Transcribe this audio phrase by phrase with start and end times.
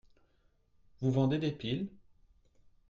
[0.99, 1.87] Vous vendez des piles?